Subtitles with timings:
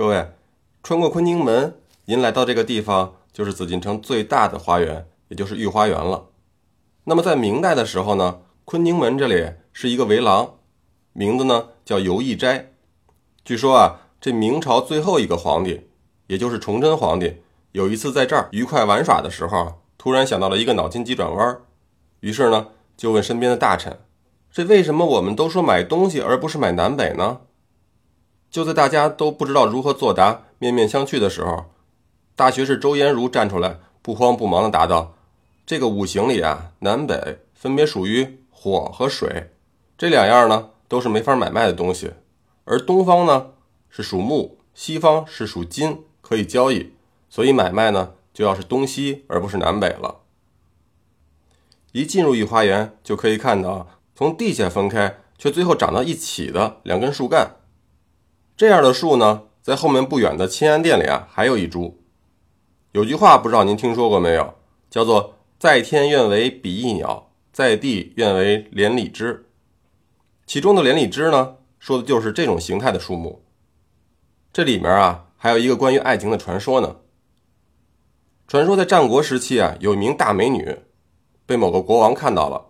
[0.00, 0.30] 各位，
[0.82, 1.74] 穿过坤宁门，
[2.06, 6.28] 您来到这个地方，就是紫禁城最大的花园，也就是御花园了。
[7.04, 10.54] 那么在明代的时候呢，坤宁门这里是一个围廊，
[11.12, 12.72] 名字呢叫游艺斋。
[13.44, 15.82] 据说啊，这明朝最后一个皇帝，
[16.28, 17.42] 也就是崇祯皇帝，
[17.72, 21.58] 有一次在这儿愉快玩耍的时候，突然想到了一个脑筋急转弯，
[22.20, 24.00] 于是呢就问身边的大臣
[24.50, 27.40] ：“这为什么我们都说买东西而不是买南北呢？”
[28.50, 31.66] 就在大家都不知道如何作答、面面相觑的时候，
[32.34, 35.14] 大学士周延儒站出来，不慌不忙地答道
[35.64, 39.52] ：“这个五行里啊，南北分别属于火和水，
[39.96, 42.10] 这两样呢都是没法买卖的东西。
[42.64, 43.52] 而东方呢
[43.88, 46.94] 是属木，西方是属金，可以交易，
[47.28, 50.22] 所以买卖呢就要是东西而不是南北了。
[51.92, 53.86] 一进入御花园，就可以看到
[54.16, 57.52] 从地下分开却最后长到一起的两根树干。”
[58.60, 61.98] 这样的树呢，在后面不远的清安殿里啊，还有一株。
[62.92, 64.52] 有句话不知道您听说过没有，
[64.90, 69.46] 叫做“在天愿为比翼鸟，在地愿为连理枝”。
[70.44, 73.42] 其中的连理枝呢，说的就是这种形态的树木。
[74.52, 76.96] 这里面啊，还有一个关于爱情的传说呢。
[78.46, 80.80] 传说在战国时期啊，有一名大美女，
[81.46, 82.66] 被某个国王看到了，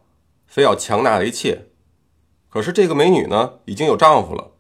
[0.47, 1.67] 非要强纳为妾。
[2.49, 4.53] 可是这个美女呢，已经有丈夫了。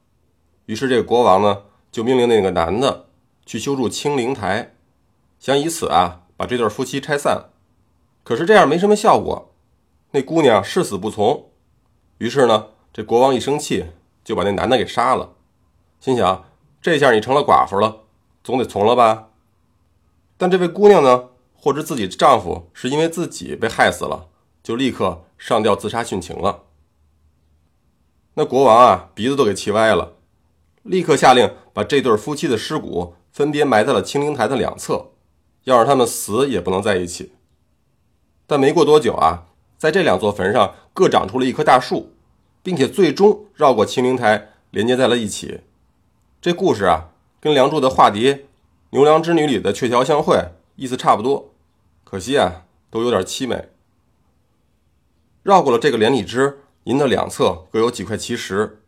[0.71, 3.07] 于是，这个国王呢，就命令那个男的
[3.45, 4.77] 去修筑清灵台，
[5.41, 7.47] 想以此啊把这对夫妻拆散。
[8.23, 9.53] 可是这样没什么效果，
[10.13, 11.51] 那姑娘誓死不从。
[12.19, 13.87] 于是呢，这国王一生气，
[14.23, 15.33] 就把那男的给杀了。
[15.99, 16.45] 心想，
[16.81, 18.03] 这下你成了寡妇了，
[18.45, 19.31] 总得从了吧？
[20.37, 24.29] 但这位姑娘呢，获知自己丈夫是因为自己被害死了，
[24.63, 26.63] 就立刻上吊自杀殉情了。
[28.35, 30.13] 那国王啊，鼻子都给气歪了。
[30.83, 35.11] 立刻下令把这对夫妻的尸骨分别埋在了清灵台的两侧，
[35.65, 37.33] 要让他们死也不能在一起。
[38.47, 39.47] 但没过多久啊，
[39.79, 42.13] 在这两座坟上各长出了一棵大树，
[42.63, 45.61] 并且最终绕过清灵台连接在了一起。
[46.41, 48.35] 这故事啊，跟梁祝的化蝶
[48.91, 50.43] 《牛郎织女》里的鹊桥相会
[50.77, 51.53] 意思差不多，
[52.03, 53.69] 可惜啊，都有点凄美。
[55.43, 58.80] 绕过了这个连理枝，您的两侧各有几块奇石。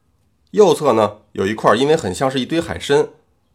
[0.52, 3.08] 右侧呢有一块，因为很像是一堆海参，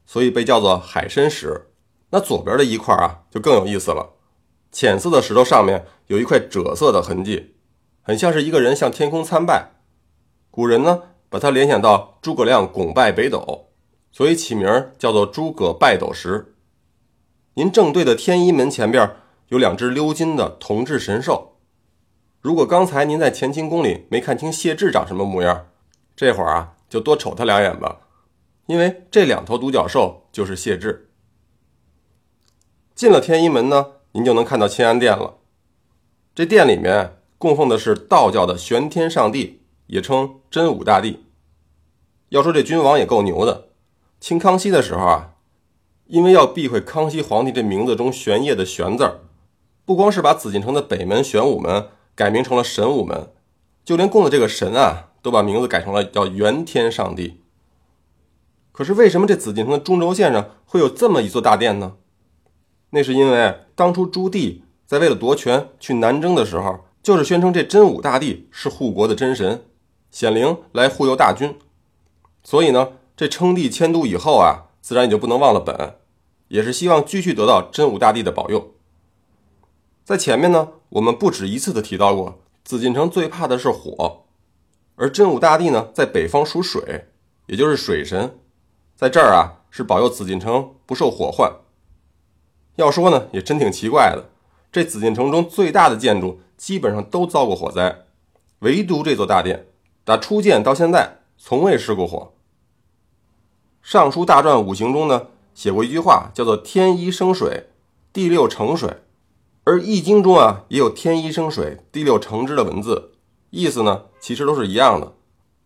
[0.05, 1.67] 所以被叫做海参石。
[2.09, 4.13] 那左边的一块啊就更有意思了，
[4.71, 7.55] 浅色的石头上面有一块赭色的痕迹，
[8.01, 9.71] 很像是一个人向天空参拜。
[10.49, 13.67] 古人呢把它联想到诸葛亮拱拜北斗，
[14.11, 16.55] 所以起名叫做诸葛拜斗石。
[17.53, 19.17] 您正对的天一门前边
[19.49, 21.57] 有两只鎏金的铜制神兽。
[22.41, 25.67] 如果刚才您在乾清宫里没看清谢志长什么模样，
[26.15, 26.76] 这会儿啊。
[26.89, 28.01] 就多瞅他两眼吧，
[28.65, 31.09] 因为这两头独角兽就是谢志。
[32.95, 35.37] 进了天一门呢，您就能看到清安殿了。
[36.33, 41.25] 这殿里面供奉的是道教的玄天上帝，也称真武大帝。
[42.29, 43.69] 要说这君王也够牛的，
[44.19, 45.35] 清康熙的时候啊，
[46.05, 49.19] 因为要避讳康熙皇帝这名字中“玄烨”的“玄”字儿，
[49.85, 53.31] 不光是把紫禁城的北门玄武门改名成了神武门，
[53.85, 55.11] 就连供的这个神啊。
[55.21, 57.41] 都把名字改成了叫元天上帝。
[58.71, 61.95] 可是为什么这紫禁城的中轴线上会有这么一座大殿呢？
[62.91, 69.65] 那是因为当初朱棣在为了夺权去南征的时候，就是宣称这真武大帝是护国的真神，
[70.11, 71.57] 显灵来护佑大军。
[72.43, 75.95] 所以呢，这称帝迁都以后啊，自然也就不能忘了本，
[76.49, 78.75] 也是希望继续得到真武大帝的保佑。
[80.05, 84.26] 在前面呢，我们不止一次的提到过，紫禁城最怕的是火。
[84.97, 87.05] 而真武大帝呢，在北方属水，
[87.45, 88.39] 也就是水神，
[88.95, 91.53] 在这儿啊是保佑紫禁城不受火患。
[92.77, 94.29] 要说呢，也真挺奇怪的，
[94.71, 98.05] 这紫禁城中最大的建筑基本上都遭过火灾，
[98.59, 99.67] 唯独这座大殿，
[100.03, 102.33] 打初建到现在从未失过火。
[103.89, 107.67] 《尚书大传五行》中呢写过一句话，叫做“天一生水，
[108.11, 108.97] 地六成水”，
[109.63, 113.11] 而《易经》中啊也有“天一生水，地六成之”的文字。
[113.57, 115.15] 意思呢，其实都是一样的，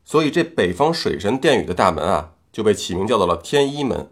[0.05, 4.09] 所以这北方水神殿宇的大门啊，就被起名叫做了天一门。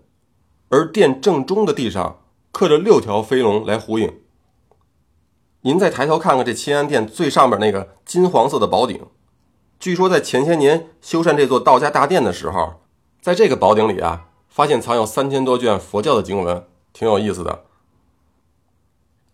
[0.68, 2.22] 而殿正中的地上
[2.52, 4.20] 刻着六条飞龙来呼应。
[5.62, 9.02] 您再抬头看看这清安殿最上边那个金黄色的宝顶，
[9.80, 12.82] 据说在前些年修缮这座道家大殿的时候，
[13.22, 17.64] 在这个宝顶里啊，发现藏有三千多卷佛教的经文，挺有意思的。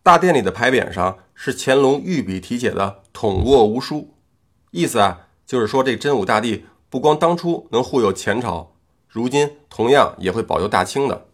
[0.03, 4.12] 大殿里的牌匾上是乾隆御笔题写的“统握无书”。
[4.75, 8.74] 意思啊，就是说这真武大帝不光当初能护佑前朝，
[9.07, 11.27] 如今同样也会保佑大清的。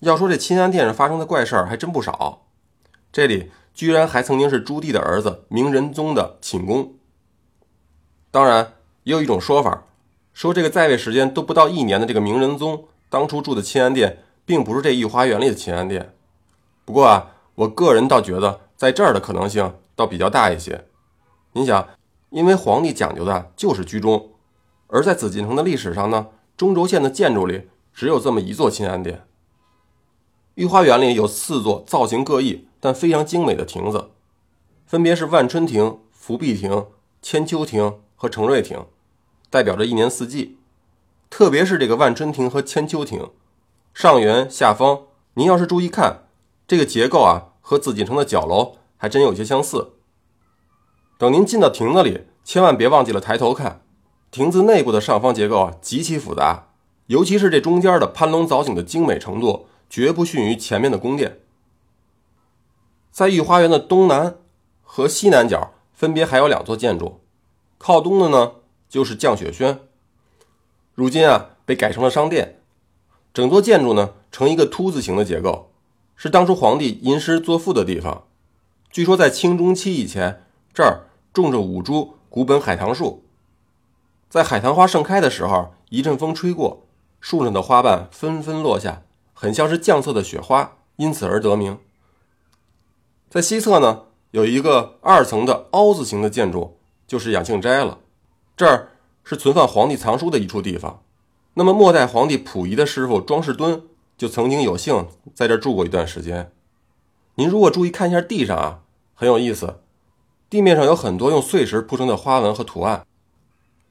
[0.00, 2.42] 要说这钦安殿上发生的怪事儿还真不少，
[3.10, 6.92] 这里居然还曾经是朱棣的儿子明仁宗的寝宫。
[8.30, 8.74] 当然，
[9.04, 9.84] 也有一种说法，
[10.34, 16.14] 说这个在位时间都不到一年的这个明仁宗，当初住的钦安殿并不是这御花园里的钦安殿。
[16.84, 20.84] 不过啊，我个人倒觉得在这儿的可能性倒比较大一些。
[21.54, 21.86] 您想，
[22.30, 24.30] 因为皇帝讲究的就是居中，
[24.86, 29.26] 而在紫禁城的历史上呢，中轴线的建筑里只有这么一座钦安殿。
[30.54, 34.10] 御花园里有四座造型各异但非常精美的亭子，
[34.86, 36.86] 分别是万春亭、福碧亭、
[37.20, 38.86] 千秋亭和承瑞亭，
[39.50, 40.58] 代表着一年四季。
[41.28, 43.30] 特别是这个万春亭和千秋亭，
[43.92, 45.02] 上圆下方，
[45.34, 46.24] 您要是注意看，
[46.66, 49.92] 这个结构啊，和紫禁城的角楼还真有些相似。
[51.22, 53.82] 等您进到亭子里，千万别忘记了抬头看，
[54.32, 56.70] 亭子内部的上方结构啊极其复杂，
[57.06, 59.68] 尤其是这中间的攀龙藻井的精美程度。
[59.88, 61.38] 绝不逊于前面的宫殿。
[63.12, 64.38] 在御花园的东南
[64.82, 67.20] 和西南角分别还有两座建筑，
[67.78, 68.54] 靠东的呢
[68.88, 69.80] 就是降雪轩，
[70.94, 72.62] 如今啊被改成了商店。
[73.32, 75.70] 整座建筑呢呈一个凸字形的结构，
[76.16, 78.24] 是当初皇帝吟诗作赋的地方。
[78.90, 81.02] 据说在清中期以前，这儿
[81.32, 83.24] 种着五株古本海棠树，
[84.28, 86.86] 在海棠花盛开的时候，一阵风吹过，
[87.20, 89.02] 树上的花瓣纷纷落下。
[89.34, 91.78] 很像是降色的雪花，因此而得名。
[93.28, 97.98] 在西侧呢，有一个二层的凹字形的建筑，就是养性斋了。
[98.56, 98.92] 这儿
[99.24, 101.02] 是存放皇帝藏书的一处地方。
[101.54, 103.82] 那么末代皇帝溥仪的师傅庄士敦
[104.16, 106.52] 就曾经有幸在这儿住过一段时间。
[107.34, 108.82] 您如果注意看一下地上啊，
[109.14, 109.80] 很有意思，
[110.52, 113.06] 地面上有很多用碎石铺成的花纹和图案。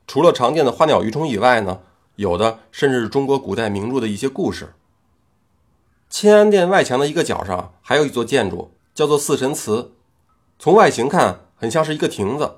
[0.06, 1.80] 除了常见的花鸟鱼虫以外呢，
[2.18, 4.76] 有的甚至是中国古代名著的一些故事。
[6.08, 9.94] 钦安殿外墙的一个角上还有一座建筑，叫做四神祠。
[10.60, 12.58] 从外形看，很像是一个亭子。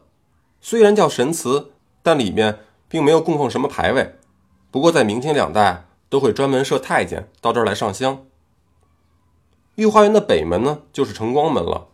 [0.59, 1.71] 虽然叫神祠，
[2.01, 2.59] 但里面
[2.89, 4.15] 并没有供奉什么牌位。
[4.69, 8.25] 不过在明清两代，都会专门设太监到这儿来上香。
[9.75, 11.87] 御花园的北门呢，就是承光门了。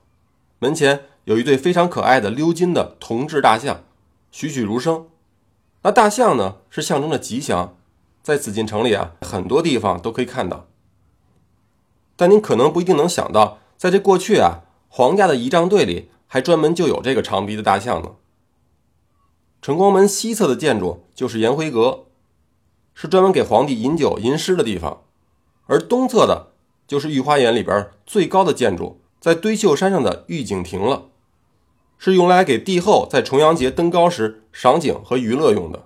[0.58, 3.84] 门前有一对非常可爱的鎏金的铜制大象，
[4.32, 5.06] 栩栩如生。
[5.84, 7.78] 那大象呢，是象征着吉祥，
[8.24, 10.66] 在紫禁城里啊，很多地方都可以看到。
[12.16, 18.14] 但您可能不一定能想到，在这过去啊，皇家的仪仗队里还专门就有这个长鼻的大象呢。
[19.62, 22.06] 承光门西侧的建筑就是颜回阁，
[22.96, 25.04] 是专门给皇帝饮酒吟诗的地方；
[25.68, 26.54] 而东侧的
[26.88, 31.09] 就是御花园里边最高的建筑，在堆秀山上的御景亭了，
[32.00, 35.86] 是用来给帝后在重阳节登高时赏景和娱乐用的。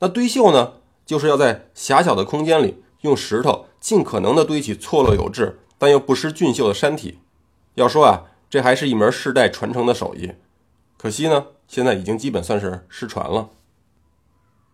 [0.00, 0.74] 那堆秀呢，
[1.06, 3.64] 就是要在狭小的空间里用石头。
[3.80, 7.20] 尽可能的堆起错落有致但又不失俊秀的山体。
[7.76, 10.32] 要说啊，这还是一门世代传承的手艺。
[10.98, 13.48] 可惜呢，现在已经基本算是失传了。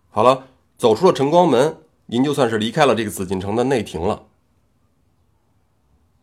[0.09, 1.77] 好了，走出了晨光门，
[2.07, 4.23] 您就算是离开了这个紫禁城的内廷了。